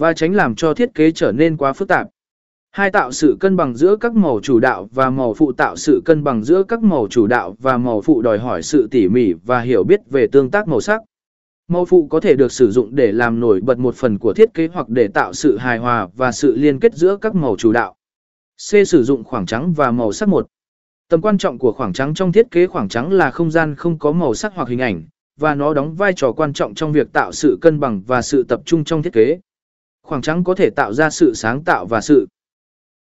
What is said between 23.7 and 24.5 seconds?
không có màu